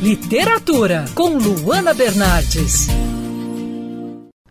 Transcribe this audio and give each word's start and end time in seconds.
Literatura, 0.00 1.06
com 1.12 1.36
Luana 1.36 1.92
Bernardes. 1.92 2.86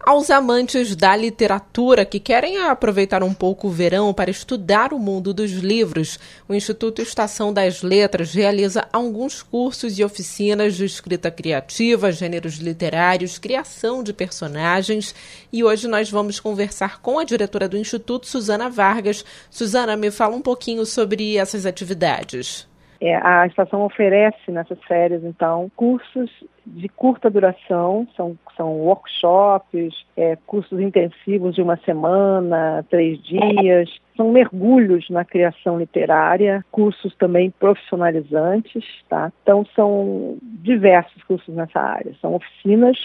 Aos 0.06 0.30
amantes 0.30 0.94
da 0.94 1.16
literatura 1.16 2.06
que 2.06 2.20
querem 2.20 2.58
aproveitar 2.58 3.24
um 3.24 3.34
pouco 3.34 3.70
o 3.70 3.72
verão 3.72 4.14
para 4.14 4.30
estudar 4.30 4.92
o 4.92 5.00
mundo 5.00 5.34
dos 5.34 5.52
livros, 5.52 6.20
o 6.50 6.54
Instituto 6.54 7.02
Estação 7.02 7.54
das 7.54 7.82
Letras 7.82 8.34
realiza 8.34 8.90
alguns 8.92 9.42
cursos 9.42 9.98
e 9.98 10.04
oficinas 10.04 10.76
de 10.76 10.84
escrita 10.84 11.32
criativa, 11.32 12.12
gêneros 12.12 12.56
literários, 12.56 13.38
criação 13.38 14.04
de 14.04 14.12
personagens. 14.12 15.16
E 15.52 15.64
hoje 15.64 15.88
nós 15.88 16.12
vamos 16.12 16.42
conversar 16.42 17.00
com 17.00 17.20
a 17.20 17.24
diretora 17.24 17.70
do 17.70 17.78
Instituto, 17.78 18.28
Suzana 18.28 18.70
Vargas. 18.70 19.24
Suzana, 19.50 19.96
me 19.96 20.12
fala 20.12 20.36
um 20.36 20.42
pouquinho 20.42 20.86
sobre 20.86 21.38
essas 21.38 21.66
atividades. 21.66 22.68
É, 23.00 23.16
a 23.16 23.46
estação 23.46 23.84
oferece 23.84 24.52
nessas 24.52 24.82
férias, 24.84 25.24
então, 25.24 25.72
cursos 25.76 26.32
de 26.66 26.90
curta 26.90 27.30
duração, 27.30 28.08
são, 28.16 28.38
são 28.56 28.74
workshops, 28.80 29.94
é, 30.16 30.36
cursos 30.48 30.80
intensivos 30.80 31.56
de 31.56 31.62
uma 31.62 31.78
semana, 31.78 32.84
três 32.90 33.22
dias, 33.24 33.90
são 34.16 34.32
mergulhos 34.32 35.10
na 35.10 35.24
criação 35.24 35.78
literária, 35.78 36.66
cursos 36.72 37.16
também 37.16 37.52
profissionalizantes, 37.52 38.84
tá? 39.08 39.32
Então 39.44 39.66
são 39.76 40.38
diversos 40.42 41.24
cursos 41.24 41.56
nessa 41.56 41.80
área, 41.80 42.14
são 42.20 42.34
oficinas, 42.34 42.98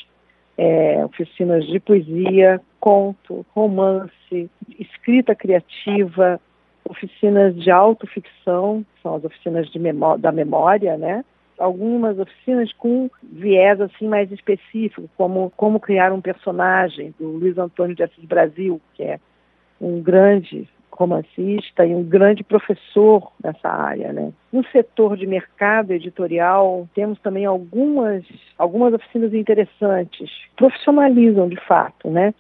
é, 0.57 1.05
oficinas 1.05 1.67
de 1.67 1.79
poesia, 1.79 2.61
conto, 2.81 3.45
romance, 3.55 4.51
escrita 4.79 5.35
criativa, 5.35 6.41
oficinas 6.93 7.55
de 7.57 7.71
autoficção, 7.71 8.85
são 9.03 9.17
as 9.17 9.25
oficinas 9.25 9.69
memó 9.75 10.17
da 10.17 10.31
memória, 10.31 10.97
né? 10.97 11.25
Algumas 11.59 12.19
oficinas 12.19 12.73
com 12.73 13.11
viés 13.23 13.81
assim 13.81 14.09
mais 14.09 14.31
específico, 14.31 15.09
como 15.17 15.53
como 15.57 15.81
criar 15.81 16.13
um 16.13 16.21
personagem 16.21 17.15
do 17.19 17.29
Luiz 17.29 17.59
Antônio 17.59 17.97
de 17.97 18.03
Assis 18.03 18.25
Brasil, 18.25 18.81
que 18.95 19.03
é 19.03 19.19
um 19.81 20.01
grande 20.01 20.69
romancista 20.91 21.85
e 21.87 21.95
um 21.95 22.05
grande 22.05 22.45
professor 22.45 23.33
nessa 23.43 23.69
área, 23.69 24.13
né? 24.13 24.33
No 24.53 24.65
setor 24.67 25.17
de 25.17 25.27
mercado 25.27 25.93
editorial, 25.93 26.89
temos 26.95 27.19
também 27.21 27.47
algumas 27.47 28.25
algumas 28.59 28.93
oficinas 28.95 29.33
interessantes, 29.33 30.31
profissionalizam 30.57 31.49
de 31.49 31.57
fato, 31.67 32.11
né? 32.11 32.35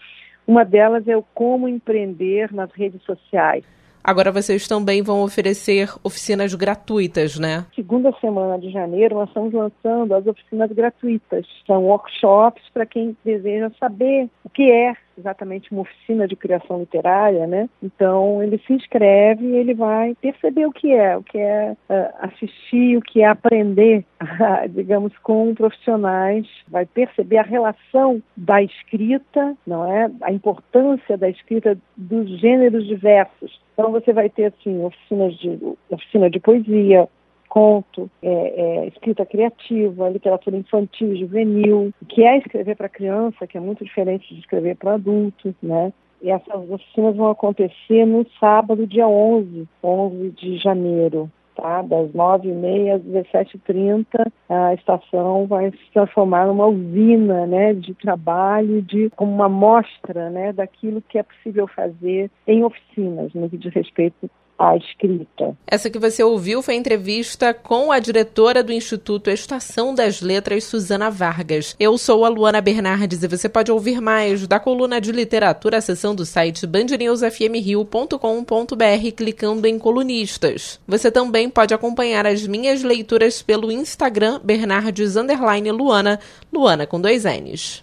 Uma 0.47 0.65
delas 0.65 1.07
é 1.07 1.17
o 1.17 1.25
como 1.35 1.69
empreender 1.69 2.53
nas 2.53 2.71
redes 2.73 3.03
sociais. 3.03 3.65
Agora 4.05 4.33
vocês 4.33 4.67
também 4.67 5.03
vão 5.03 5.22
oferecer 5.22 5.89
oficinas 6.03 6.55
gratuitas, 6.55 7.39
né? 7.39 7.64
Segunda 7.75 8.12
semana 8.20 8.58
de 8.58 8.70
janeiro 8.70 9.14
nós 9.14 9.28
estamos 9.28 9.53
lançando 9.53 10.14
as 10.14 10.27
oficinas 10.27 10.70
gratuitas. 10.72 11.47
São 11.67 11.84
workshops 11.84 12.62
para 12.73 12.84
quem 12.84 13.17
deseja 13.25 13.70
saber 13.78 14.28
o 14.45 14.50
que 14.50 14.70
é 14.70 14.95
exatamente 15.19 15.71
uma 15.73 15.83
oficina 15.83 16.27
de 16.27 16.37
criação 16.37 16.81
literária, 16.81 17.47
né? 17.47 17.69
Então 17.83 18.43
ele 18.43 18.59
se 18.67 18.73
inscreve 18.73 19.45
e 19.45 19.57
ele 19.57 19.75
vai 19.75 20.15
perceber 20.21 20.67
o 20.67 20.73
que 20.73 20.93
é, 20.93 21.17
o 21.17 21.23
que 21.23 21.39
é 21.39 21.73
uh, 21.73 22.27
assistir, 22.27 22.97
o 22.97 23.03
que 23.03 23.23
é 23.23 23.27
aprender, 23.27 24.05
digamos, 24.71 25.17
com 25.19 25.55
profissionais, 25.55 26.47
vai 26.69 26.87
perceber 26.87 27.39
a 27.39 27.43
relação 27.43 28.23
da 28.37 28.63
escrita, 28.63 29.57
não 29.67 29.91
é? 29.91 30.11
A 30.23 30.33
importância 30.33 31.17
da 31.17 31.29
escrita 31.29 31.77
dos 31.97 32.41
gêneros 32.41 32.87
diversos. 32.87 33.61
Então 33.73 33.91
você 33.91 34.13
vai 34.13 34.29
ter 34.29 34.47
assim 34.47 34.85
oficinas 34.85 35.35
de 35.39 35.59
oficina 35.91 36.31
de 36.31 36.39
poesia, 36.39 37.09
conto, 37.53 38.11
é, 38.22 38.31
é, 38.31 38.86
escrita 38.86 39.27
criativa, 39.27 40.08
literatura 40.08 40.56
infantil, 40.56 41.14
juvenil, 41.14 41.92
que 42.08 42.25
é 42.25 42.39
escrever 42.39 42.75
para 42.75 42.89
criança, 42.89 43.47
que 43.47 43.58
é 43.58 43.61
muito 43.61 43.84
diferente 43.84 44.33
de 44.33 44.41
escrever 44.41 44.75
para 44.75 44.95
adultos, 44.95 45.53
né? 45.62 45.92
E 46.23 46.30
essas 46.30 46.70
oficinas 46.70 47.14
vão 47.14 47.28
acontecer 47.28 48.07
no 48.07 48.27
sábado, 48.41 48.86
dia 48.86 49.07
11, 49.07 49.68
11 49.85 50.30
de 50.30 50.57
janeiro, 50.57 51.30
tá? 51.55 51.83
Das 51.83 52.11
9h30 52.12 52.95
às 52.95 53.02
17h30, 53.02 54.33
a 54.48 54.73
estação 54.73 55.46
vai 55.46 55.70
se 55.73 55.92
transformar 55.92 56.46
numa 56.46 56.68
usina, 56.68 57.46
né? 57.46 57.74
De 57.74 57.92
trabalho, 57.92 58.80
de 58.80 59.11
como 59.11 59.30
uma 59.30 59.51
mostra, 59.51 60.30
né? 60.30 60.55
Daquilo 60.55 61.02
que 61.02 61.18
é 61.18 61.23
possível 61.23 61.68
fazer 61.68 62.30
em 62.46 62.64
oficinas, 62.64 63.35
no 63.35 63.51
que 63.51 63.58
diz 63.58 63.74
respeito 63.74 64.30
a 64.62 64.77
escrita. 64.77 65.56
Essa 65.67 65.90
que 65.90 65.98
você 65.98 66.23
ouviu 66.23 66.62
foi 66.62 66.77
entrevista 66.77 67.52
com 67.52 67.90
a 67.90 67.98
diretora 67.98 68.62
do 68.62 68.73
Instituto 68.73 69.28
Estação 69.28 69.92
das 69.95 70.20
Letras, 70.20 70.62
Suzana 70.64 71.11
Vargas. 71.11 71.74
Eu 71.80 71.98
sou 71.98 72.24
a 72.24 72.28
Luana 72.28 72.61
Bernardes 72.61 73.23
e 73.23 73.28
você 73.28 73.48
pode 73.48 73.73
ouvir 73.73 74.00
mais 74.00 74.46
da 74.46 74.61
coluna 74.61 75.00
de 75.00 75.11
literatura 75.11 75.78
acessando 75.78 76.23
o 76.23 76.27
site 76.27 76.67
bandnewsfmrio.com.br 76.67 79.12
clicando 79.17 79.67
em 79.67 79.78
colunistas. 79.78 80.79
Você 80.86 81.11
também 81.11 81.50
pode 81.50 81.74
acompanhar 81.74 82.27
as 82.27 82.46
minhas 82.46 82.83
leituras 82.83 83.42
pelo 83.42 83.73
Instagram 83.73 84.40
Bernardes 84.44 85.17
Luana, 85.73 86.20
Luana 86.52 86.86
com 86.86 87.00
dois 87.00 87.24
N's. 87.24 87.83